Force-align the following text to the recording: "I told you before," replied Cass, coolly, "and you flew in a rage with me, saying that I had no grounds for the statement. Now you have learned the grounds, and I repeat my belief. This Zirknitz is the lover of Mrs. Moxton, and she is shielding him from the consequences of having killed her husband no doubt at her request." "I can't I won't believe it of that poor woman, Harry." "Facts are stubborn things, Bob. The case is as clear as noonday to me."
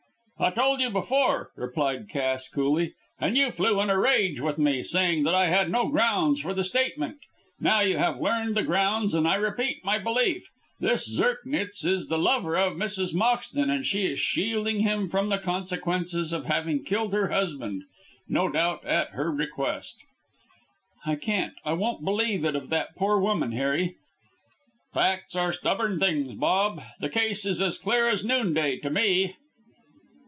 "I 0.41 0.49
told 0.49 0.81
you 0.81 0.89
before," 0.89 1.51
replied 1.55 2.09
Cass, 2.09 2.47
coolly, 2.47 2.95
"and 3.19 3.37
you 3.37 3.51
flew 3.51 3.79
in 3.79 3.91
a 3.91 3.99
rage 3.99 4.39
with 4.39 4.57
me, 4.57 4.81
saying 4.81 5.21
that 5.21 5.35
I 5.35 5.49
had 5.49 5.69
no 5.69 5.87
grounds 5.89 6.39
for 6.39 6.51
the 6.51 6.63
statement. 6.63 7.19
Now 7.59 7.81
you 7.81 7.99
have 7.99 8.19
learned 8.19 8.55
the 8.57 8.63
grounds, 8.63 9.13
and 9.13 9.27
I 9.27 9.35
repeat 9.35 9.85
my 9.85 9.99
belief. 9.99 10.49
This 10.79 11.07
Zirknitz 11.07 11.85
is 11.85 12.07
the 12.07 12.17
lover 12.17 12.57
of 12.57 12.73
Mrs. 12.73 13.13
Moxton, 13.13 13.69
and 13.69 13.85
she 13.85 14.07
is 14.07 14.17
shielding 14.19 14.79
him 14.79 15.07
from 15.07 15.29
the 15.29 15.37
consequences 15.37 16.33
of 16.33 16.45
having 16.45 16.83
killed 16.83 17.13
her 17.13 17.27
husband 17.27 17.83
no 18.27 18.49
doubt 18.49 18.83
at 18.83 19.09
her 19.09 19.31
request." 19.31 19.99
"I 21.05 21.17
can't 21.17 21.53
I 21.63 21.73
won't 21.73 22.03
believe 22.03 22.43
it 22.45 22.55
of 22.55 22.69
that 22.71 22.95
poor 22.95 23.19
woman, 23.19 23.51
Harry." 23.51 23.97
"Facts 24.91 25.35
are 25.35 25.51
stubborn 25.53 25.99
things, 25.99 26.33
Bob. 26.33 26.81
The 26.99 27.09
case 27.09 27.45
is 27.45 27.61
as 27.61 27.77
clear 27.77 28.07
as 28.07 28.25
noonday 28.25 28.79
to 28.79 28.89
me." 28.89 29.35